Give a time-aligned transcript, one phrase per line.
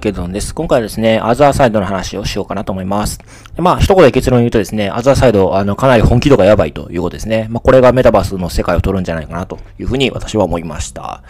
[0.00, 0.54] ケドンです。
[0.54, 3.18] 今回はですね、 Otherside の話をしようかなと思います。
[3.54, 7.46] でまあ、一言で結論言うとですね、 Otherside、あの、かなり本気度がやばいということですね。
[7.50, 11.22] まあ、これがメタバースの世界を取るんじゃないかなというふうに私は思いました。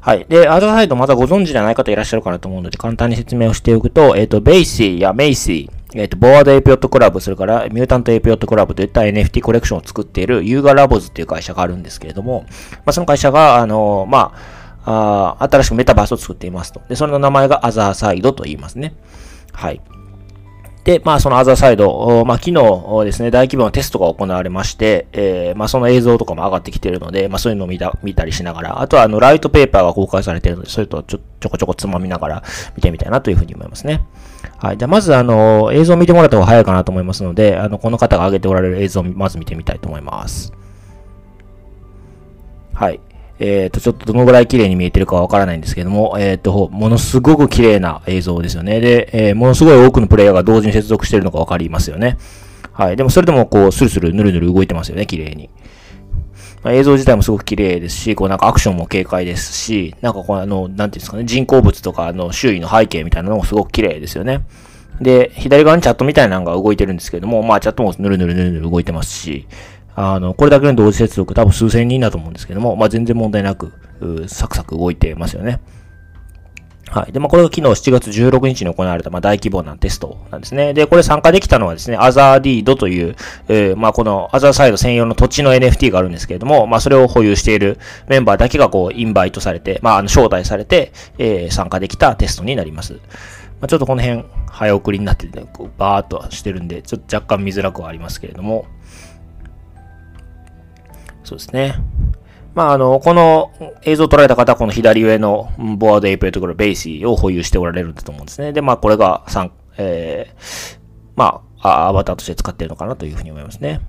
[0.00, 0.26] はい。
[0.28, 9.40] で、 Otherside まだご存知じゃない方いらっしゃるかなと思うので、簡単に説明をしておくと、えっ、ー、と、 BAYC や MAYC、えっ、と、 Bored Ape Yacht Club、それから Mutant Ape Yacht Club といった NFT
[9.40, 16.80] コレクションを作っている Yuga Labs っていう会社があるんですけれども、まあ、その会社が、あの、まあ、あ新しくメタバースを作っていますと。
[16.88, 18.94] で、それの名前が Otherside と言いますね。
[19.52, 19.80] はい。
[20.84, 32.42] で、まあ、そのアザーサイド、まあ、昨日ですね、大規模なテストが行われまして、えー、まあ、その映像とかも上がってきているので、まあ、そういうのを見た、見たりしながら、あとは、あの、ライトペーパーが公開されているので、それとちょ、ちょこちょこつまみながら
[32.76, 34.02] 見てみたいなというふうに思いますね。
[34.56, 34.78] はい。
[34.78, 40.52] じゃ、まず、あの、映像を見てもらった方が早いかなと思いますので、あの、この方が上げておられる映像をまず見てみたいと思います。
[42.72, 43.00] はい。
[43.40, 48.80] えっ、ー、と、ちょっとどのぐらい綺麗に見えてるかわからないんですけども、えっ、ー、と、ものすごく綺麗な映像ですよね。
[48.80, 52.18] で、えー、ものすごい多くのプレイヤーが同時に接続してるのがわかりますよね。
[52.72, 52.96] はい。
[52.96, 55.48] でもそれでもこう、スルスル、ヌルヌル動いてますよね、綺麗に。
[56.62, 64.42] ま、映像自体もすごく綺麗ですし、こうなんかアクションも軽快ですし、なんかこうあの、なんていうんですかね、人工物とかの周囲の背景みたいなのもすごく綺麗ですよね。
[65.00, 69.46] で、左側にチャットみたいなのが動いてるんですけども、まあチャットもヌルヌルヌルヌル動いてますし、
[69.94, 73.72] あの、これだけの同時接続多分数千人だと思うんですけども、まあ、全然問題なく、
[74.28, 75.60] サクサク動いてますよね。
[76.90, 77.12] はい。
[77.12, 80.74] で、まあ、これが昨日7月16日に行われた、まあ、大規模なテストなんですね。
[80.74, 83.14] で、これ参加できたのはですね、アザーディードという、
[83.48, 92.94] えー、まあ、このアザーサイド専用の土地の NFT があるんですけれども、まあ、それを保有しているメンバーだけがこう、インバイトされて、まあ、あの、招待されて、えー、参加できたテストになります。
[92.94, 98.66] まあ、ちょっとこの辺、早送りになってて、こうバーっとしてるんで、ちょっと若干見づらくはありますけれども、
[101.30, 101.76] そうですね。
[102.54, 103.52] まあ、あの、この
[103.84, 108.52] 映像を撮られた方はこの左上のボアードエイプレところベーシーを保有しておられるんだと思うんですね。
[108.52, 110.78] で、まあ、これが3、えー、
[111.14, 113.80] まあ、アバターとして使っているのかなというふうに思いますね。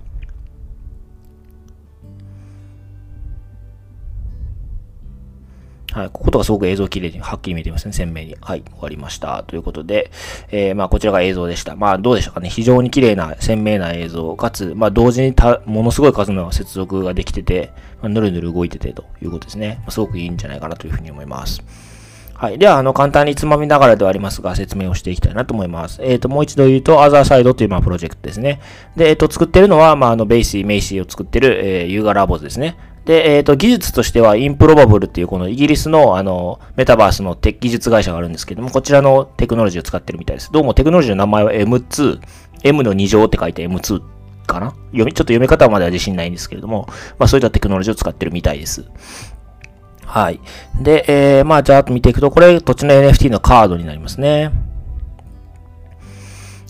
[5.92, 6.10] はい。
[6.10, 7.92] こことがすごく映像綺麗に、はっきり見えてますね。
[7.92, 8.36] 鮮明に。
[8.40, 8.62] はい。
[8.62, 9.44] 終わりました。
[9.44, 10.10] ということで、
[10.50, 11.76] えー、まあ、こちらが映像でした。
[11.76, 12.48] まあ、どうでしたかね。
[12.48, 19.76] 非常に綺麗な、鮮明な映像、かつ、まあ、同時にた、ものすごい数の接続ができてて、まあ、ぬるぬる動いててということですね。
[19.80, 21.62] まあ、すごくいいんじゃないかなというふうに思います。
[22.42, 22.58] はい。
[22.58, 26.02] では、あの、簡単につまみながらではありますが、説明をしていきたいなと思います。
[26.02, 28.60] えっ、ー、と、もう一度言うと、 Otherside という、まあ、プロジェクトですね。
[28.96, 32.76] で、えっ、ー、と、作ってるのは、まあ、あの、 BAYC、MAYC を作ってる、えー、 Yuga Labs ですね。
[33.04, 40.50] で、えっ、ー、と、技術としては、 Improbable っていうこのイギリスの、あの、メタバースの技術会社があるんですけども、こちらのテクノロジーを使ってるみたいです。
[40.50, 42.20] どうもテクノロジーの名前は M2、
[42.64, 44.02] M の2乗って書いて M2
[44.46, 44.70] かな？
[44.90, 46.86] 読み、ちょっと読み方までは自信ないんですけれども、
[47.18, 48.84] まあそういったテクノロジーを使ってるみたいです。
[50.12, 50.40] はい。
[50.78, 54.52] で、えー、まあじゃあ見ていくと、これ土地の NFT のカードになりますね。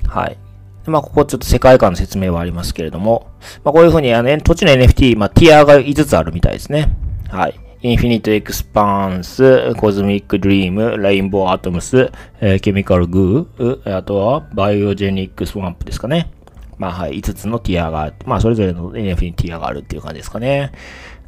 [0.06, 0.38] はい。
[0.86, 3.26] まあ、ここちょっと世界観の説明はありますけれども、
[3.64, 6.97] まあ、こういうふうに、あの、土地の NFT、まあ、 tier が5つあるみたいですね。
[7.31, 7.58] はい。
[7.82, 16.31] Infinite Expanse、Cosmic Dream、Rainbow Atmos、えー、 Chemical Goo、あとは Biogenic Swamp ですかね。
[16.78, 20.72] まあはい、5つの tier があって、まあそれぞれの NFT ティアがあるっていう感じですかね。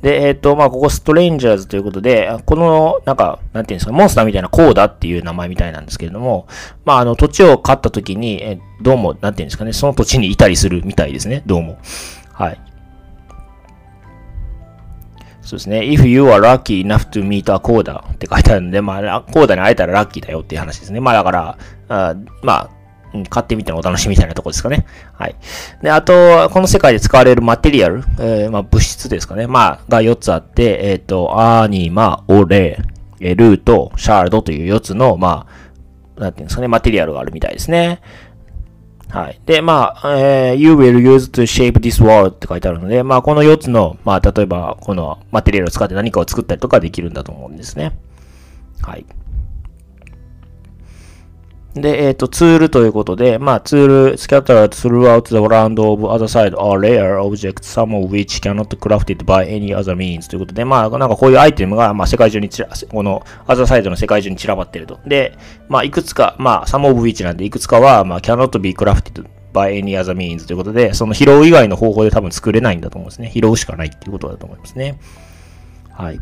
[0.04, 6.47] で、えっ、ー、と、まあ、ここストレンジャーズということで、この、なんか、なんていうんですか、モンスターみたいなコーダっていう名前みたいなんですけれども、
[6.84, 11.78] まあ、あの、土地を買った時に、えどうも、なんていうんですかね、その土地にいたりするみたいですね、どうも。
[12.34, 12.60] はい。
[15.41, 15.81] そうですね。
[15.81, 21.00] if you are lucky enough to meet a coda って書いてあるので、まあ、コーダに会えたらラッキーだよっていう話ですね。
[21.00, 22.71] まあ、だから、あまあ、
[23.14, 24.86] うん、買ってみてのお楽しみみたいなとこですかね。
[25.12, 25.36] はい。
[25.82, 29.47] で、あと、この世界で使われるマテリアル、えー、まあ、物質ですかね。
[29.47, 32.80] まあ、が4つあって、えっ、ー、と、アーニマ、オレ、
[33.20, 35.47] えルート、シャールドという4つの、ま
[36.16, 38.00] あ、なんていうんですかね、マテリアルがあるみたいですね。
[39.08, 39.41] はい。
[39.47, 47.97] で、まあ、えー、you will use to shape this world って書いてあるので、まあ、この4つの、まあ、例えば、このマテリアルを使って何かを作ったりとかできるんだと思うんですね。
[48.83, 49.06] はい。
[51.74, 59.76] で、えっ、と、ツールということで、まあ、ツール、スキャッター、throughout the round of other side are rare objects, some of which cannot crafted by any
[59.76, 65.00] other means ということで、まあ、なんかこういうアイテムが、まあ、世界中に散ら、この、other side の世界中に散らばっていると。
[65.04, 65.36] で、
[65.68, 73.32] まあ、いくつか、まあ、some of which なんで、いくつかは、まあ、cannot be crafted by any ンズということで、その拾う以外の方法で多分作れないんだと思うんですね。
[73.34, 74.98] 拾うしかないっていうことだと思いますね。
[75.91, 76.20] はい。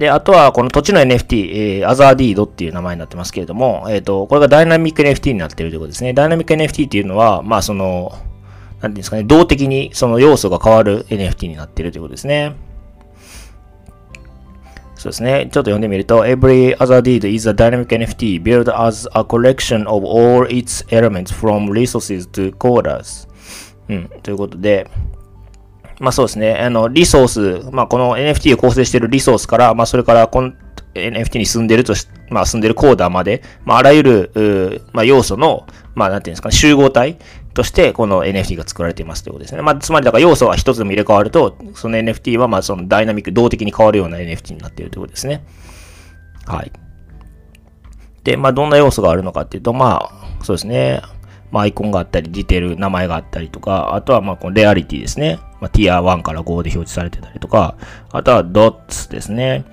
[0.00, 6.14] で、あとはこの土地の NFT、えー、アザーディードっていう名前になってますけれども、えっ、ー、と、これがダイナミック NFT になってるということですね。
[6.14, 8.20] ダイナミック NFT っていうのは、まあその、なん
[8.80, 12.56] ていうんですかね、動的にその要素が変わる NFT になってるということですね。
[14.94, 15.50] そうですね。
[15.52, 21.70] ちょっと読んでみると、Every other deed is a dynamic NFT built as a collection of all its elements from
[21.70, 23.28] resources to coders.
[23.90, 24.10] うん。
[24.22, 24.90] ということで、
[26.00, 26.54] まあそうですね。
[26.54, 30.52] あの、リソース、まあこの NFT を構成しているリソースから、まあそれからこの
[30.94, 37.18] NFT に住んでるとし、まあ住んでるコーダーまで、まああらゆる、まあ要素の、まあなんていうんですかね、集合体
[37.52, 39.60] としてこの NFT が作られていますということですね。
[39.60, 45.44] まあつまりだから要素が一つでも入れ替わると、その NFT はまあそのダイナミック、動的に変わるような NFT になっているということですね。
[46.46, 46.72] はい。
[48.24, 51.02] で、まあどんな要素があるのかっていうと、まあそうですね。
[51.50, 55.38] まあアイコンがあったり、ディテール、名前があったりとか、あとはまあこのレアリティですね。
[55.60, 57.76] まあ、ティア1から5で表示されてたりとか、
[58.10, 59.64] あとはドッツですね。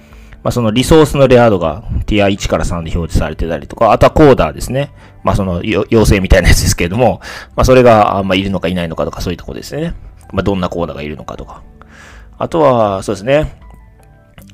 [0.44, 4.92] まあ、そのリソースのレア度がティア1から3で表示されてたりとか、あとはコーダーですね。
[5.24, 7.22] まあ、その妖精みたいなやつですけれども、
[7.56, 9.94] まあ、それがあん、ま、いるのかいないのかとかそういうとこですね。
[10.32, 11.64] まあ、どんなコーダーがいるのかとか。
[12.38, 13.60] あとは、そうですね。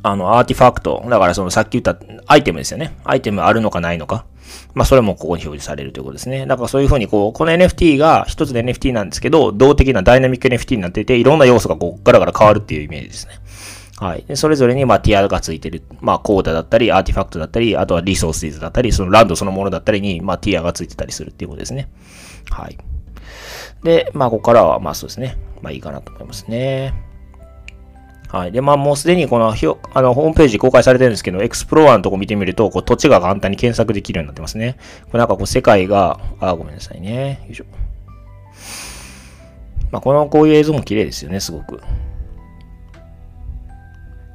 [0.03, 1.03] あの、アーティファクト。
[1.09, 1.97] だからそのさっき言った
[2.27, 2.95] アイテムですよね。
[3.03, 4.25] アイテムあるのかないのか。
[4.73, 6.45] まあ、それもここに表示されるということですね。
[6.45, 13.33] だからそういうふうに、こう、この NFT が一つで NFT なんですけど、動的なダイナミック NFT になっていて、いろんな要素がこう、ガラガラ変わるっていうイメージですね。
[13.99, 14.25] はい。
[14.27, 15.83] で、それぞれに、まあ、ティアがついてる。
[16.01, 21.89] まあ、コーダだったり、アーティファクトだったり、あとはリソースだったり、そのランドそのものだったりに、まあ、ティアがついてたりするっていうことですね。
[22.49, 22.77] はい。
[23.83, 25.37] で、まあ、ここからは、まあ、そうですね。
[25.61, 26.93] まあ、いいかなと思いますね。
[28.33, 28.51] はい。
[28.51, 34.75] で、まあもうすでにこの、あの、ホームページ公開されてるんですけど、エクスプローラーのとこ見てみると、こう土地が簡単に検索できるようになってますね。
[35.05, 37.43] これなんかこう世界が、あ、ごめんなさいね。
[37.45, 37.65] よいしょ。
[39.91, 41.79] まあこの、こういう映像も綺麗ですよね、すごく。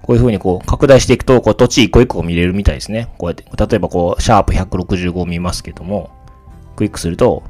[0.03, 3.09] こういう風にこう拡大していくと、こう土地一個一個見れるみたいですね。
[3.19, 6.11] こうやって、例えばこう、シャープ165見ますけども、
[6.77, 7.43] クリックすると、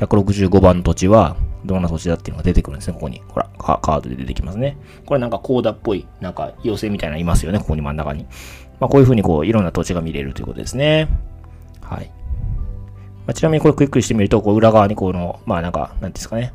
[0.00, 3.22] 165番の土地は、どんな土地だっていうのが出てくるんですね、ここに。
[3.28, 4.76] ほら、カードで出てきますね。
[5.06, 8.26] これなんかコーダっぽい、なんか妖精みたいなのいますよね、ここに真ん中に。
[8.80, 11.08] まあこういう風にこう、いろんな土地が見れるということですね。
[11.82, 12.10] はい。
[13.26, 16.52] まあ、ちなみにこれクリックしてみると、こう裏側にこの、まあなんか、なんですかね。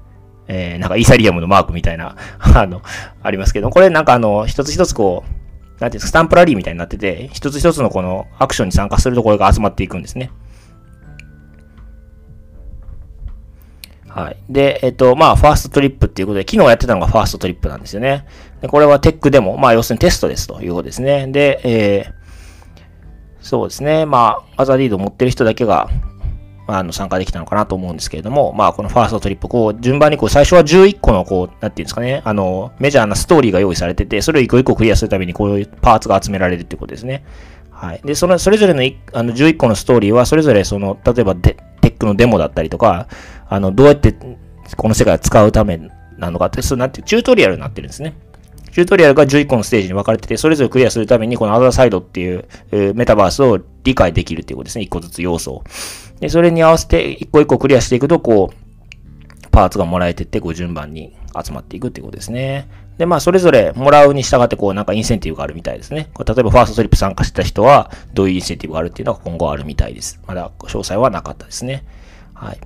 [0.47, 2.81] えー、なんかイサリアムのマークみたいな あの、
[3.21, 10.31] ありますけど、これなんかあの、一つ一つこう、なんていうんですか、スタンプラリーみたいになってて、一つ一つのこのアクションに参加するところが集まっていくんですね。
[14.13, 14.37] はい。
[14.47, 18.27] で、えっと、まあ、ファーストトリップっていうことで、昨日やってたのがファーストトリップなんですよね。
[18.61, 21.25] で、これは tech demo、まあ、要するにテストですということですね。
[21.29, 22.13] で、えー、
[23.41, 24.05] そうですね。
[24.05, 25.89] まあ、 Otherdeed 持ってる人だけが、
[26.67, 37.25] あの、参加できたのかなと思うんですけれども、まあ、このファーストトリップ、こう、順番にこう、最初は11個の、こう、なんていうんですかね、あの、 major なストーリーが用意されてて、それを一個一個クリアするために、こういうパーツが集められるっていうことですね。
[37.71, 38.01] はい。
[38.05, 38.81] で、その、それぞれの
[39.13, 41.57] あの11個のストーリーは、それぞれ、その、例えばテ
[42.03, 43.07] ックのデモだったりとか、
[43.47, 44.13] あの、どうやって
[44.77, 45.79] この世界を使うため
[46.17, 48.15] なのかって、そうなって、チュートリアルになってるんですね。
[48.71, 54.85] チュートリアルが11個のステージに分かれてて、それぞれクリアするために、このアザーサイドっていう、えー、メタバースを理解できるっていうことですね。
[54.85, 55.63] 1個ずつ要素を。
[56.19, 62.67] で、それに合わせて、1個1個クリアしていくと、こう、パーツがもらえてって、こう順番に集まっていくっていうことですね。
[62.97, 66.09] で、まあ、それぞれもらうに従って、こう、なんかインセンティブがあるみたいですね。
[66.13, 70.19] これ例えば、ファーストトリップ参加してた人は、どういうインセンティブがあるっていうのが今後あるみたいです。
[70.27, 71.83] まだ詳細はなかったですね。
[72.33, 72.57] はい。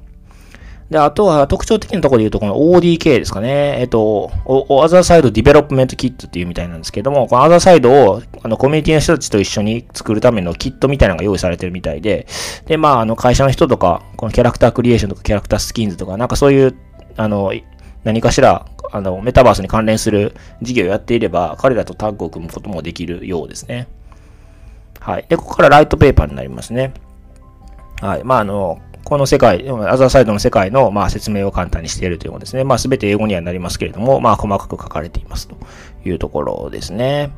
[0.90, 3.78] で、あとは特徴的なところで言うと、この ODK ですかね。
[3.80, 12.26] えっと、 Otherside Development Kit っていうみたいなんですけども、この Otherside をあのコミュニティの人たちと一緒に作るためのキットみたいなのが用意されてるみたいで、
[12.68, 16.76] で、まあ、あの会社の人とか、この character creation とか character skins とか、なんかそういう、
[17.18, 17.52] あの、
[18.06, 23.88] 何かしら、あの、メタバースに関連する事業をやっていれば、彼らとタッグを組むこともできるようですね。
[25.00, 25.26] はい。
[25.30, 26.94] で、ここからライトペーパーになりますね。
[28.02, 28.24] はい。
[28.24, 32.64] まあ、あの、この世界、アザーサイドの世界の、まあ、説明を簡単にしているというものですね。
[32.64, 35.56] まあ、すべて英語にはなりますけれども、まあ、細かく書かれていますと
[36.06, 37.32] いうところですね。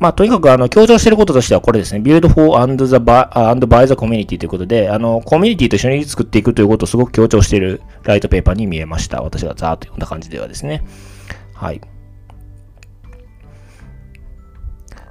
[0.00, 2.00] まあ、とにかく、あの、強調していることとしてはこれですね。
[2.00, 9.20] build for and the by, and by the community ということで、あの、コミュニティと一緒に作っていくということをすごく強調しているライトペーパーに見えました。
[9.20, 10.82] 私がざーっと読んだ感じではですね。
[11.52, 11.82] はい。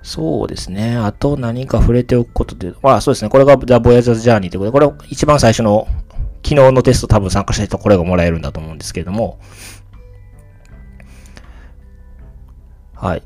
[0.02, 0.98] そうですね。
[0.98, 3.30] あと何か触れておくことで、まあそうですね。
[3.30, 5.88] これが The Voyager's Journey ということで、これ一番最初の
[6.44, 9.40] 昨日のテスト多分参加した人これがもらえるんだと思うんですけれども、
[12.96, 13.24] はい。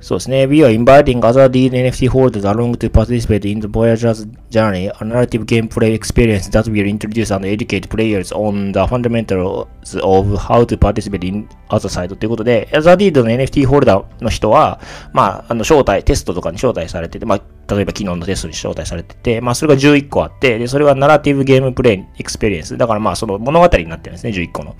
[0.00, 0.46] そうですね。
[0.46, 5.46] We are inviting other lead NFT holders along to participate in the Voyager's journey, a narrative
[5.46, 9.66] gameplay experience that will introduce and educate players on the fundamentals
[10.02, 14.80] of how to participate in Otherside ということで、 Otherdeed の NFT ホルダーの人は、
[15.12, 17.42] まあ、あの、招待、テストとかに招待されてて、まあ、
[17.74, 22.76] 例えば昨日のテストに招待されてて、まあ、それが11個あって、で、それは narrative gameplay experience。
[22.76, 24.76] だからまあ、その物語になってるんですね、11個の。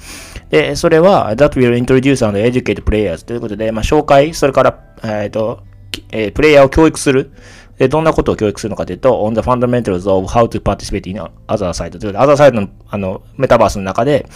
[0.51, 5.63] で、それは、that will introduce and educate players ということで、まあ、紹介、それから、えっ、ー、と、
[6.11, 7.33] えー、プレイヤーを教育する。
[7.79, 14.27] で、どんなことを教育するのかというと、on the fundamentals of how to participate in other side ということで、other side の、あの、メタバースの中で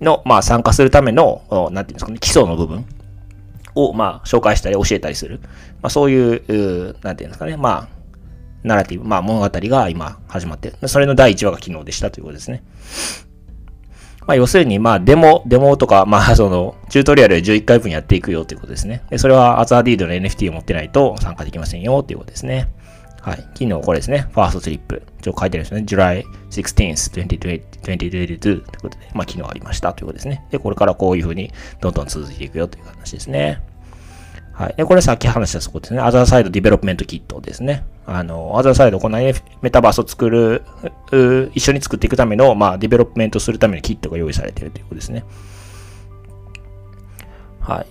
[0.00, 2.86] の、まあ、参加するための、なんていうんですかね、基礎の部分
[3.74, 5.40] を、まあ、紹介したり教えたりする。
[5.82, 7.94] まあ、そういう、なんていうんですかね、まあ、
[8.62, 10.88] ナラティブ、まあ、物語が今始まってる。
[10.88, 12.62] それの第1話が昨日でしたということですね。
[14.26, 19.02] まあ、要するに、まあ、デモ、デモとか、まあ、 その、チュートリアルで11回分やっていくよということですね。
[19.10, 22.68] で、それはアザーディードの NFT を持ってないと参加できませんよということですね。
[23.20, 23.36] はい。
[23.54, 24.28] 昨日これですね。
[24.32, 25.02] First Trip。
[25.22, 25.82] ちょ書いてるんですね。
[25.86, 27.26] July 16th,
[27.82, 30.44] 2022ということで、まあ、昨日ありましたということですね。
[30.50, 31.50] で、これからこういうふうに
[31.80, 33.62] どんどん続いていくよという話ですね。
[34.54, 34.74] はい。
[34.76, 36.00] で、これさっき話したそこですね。
[36.00, 37.84] Otherside Development Kit ですね。
[38.06, 40.62] あの、 Otherside、このメタバースを作る、
[41.54, 45.24] 一緒に作っていくための、まあ、 development するためのキットが用意されているということですね。
[47.58, 47.86] はい。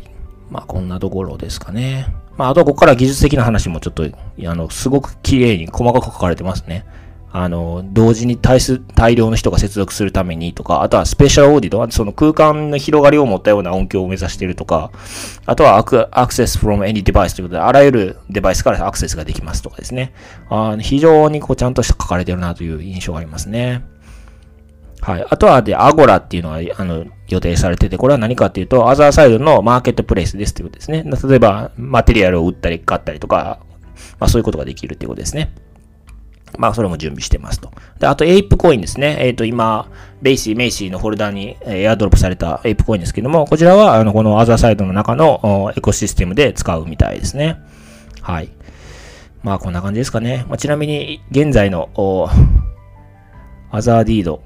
[0.49, 2.07] まあ、こんなところですかね。
[2.37, 4.09] まあ、あとはここから技術的な話もちょっと、あ
[4.55, 6.85] の、すごく綺麗に細かく書かれてますね。
[7.35, 14.91] あの、同時に大数、大量の人が接続するためにとか、あとはスペシャルオーディト、その空間の広がりを持ったような音響を目指しているとか、
[15.47, 20.13] あとはアクアクセス from any device ということで、あらゆるデバイスからアクセスができますとかですね。
[20.49, 23.83] あ非常にこうちゃんと書かれてるなという印象がありますね。
[25.01, 25.25] はい。
[25.27, 31.03] あとはで、アゴラっていうのは、あの、予定されてて、これは何かっていうと、アザーサイドのマーケットプレイスですということですね。
[31.03, 33.59] 例えば、マテリアルを売ったり買ったりとか、
[34.19, 35.53] まあそういうことができるっていうことですね。
[36.57, 37.71] まあ、それも準備してますと。
[37.99, 39.17] で、あと、 ApeCoin ですね。
[39.19, 39.89] えっ、ー、と、今、
[40.21, 47.57] BAYC、MAYC のホルダーに、えー、エアドロップされた ApeCoin ですけども、こちらは、あの、この Otherside の中のエコシステムで使うみたいですね。
[48.21, 48.49] はい。
[49.41, 50.45] まあ、こんな感じですかね。
[50.47, 51.89] まあ、ちなみに、現在の、
[53.71, 54.41] アザーディード。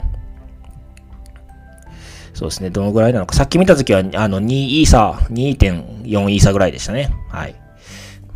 [2.33, 2.69] そうですね。
[2.69, 3.35] どのぐらいなのか。
[3.35, 7.11] さっき見たときは、あの、2イーサー、2.4イーサーぐらいでしたね。
[7.29, 7.55] はい。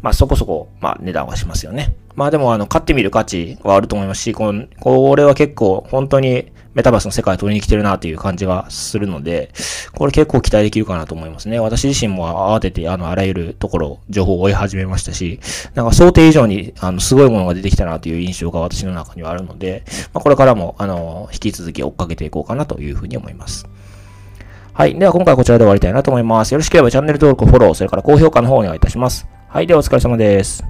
[0.01, 1.95] まあ、そこそこ、まあ、値段はしますよね。
[2.15, 9.51] まあでも、あの、買ってみる価値はあると思いますし、この、これは結構、本当にメタバースの世界を取りに来てるなという感じがするので、
[9.93, 11.59] これ結構期待できるかなと思いますね。
[11.59, 15.39] 私自身も慌てて、あの、あらゆるところ、情報を追い始めましたし、
[15.75, 23.67] なんか想定以上に、あの、すごいものが出てきたなという印象が私の中にはあるので、まあ、これからも、あの、引き続き追っかけていこうかなというふうに思います。
[24.73, 24.97] はい。
[24.97, 26.53] では今回はこちらで終わりたいなと思います。
[26.53, 29.27] よろしければチャンネル登録、フォロー、それから高評価の方をお願いいたします。
[29.53, 29.67] はい。
[29.67, 30.63] ではお疲れ様です。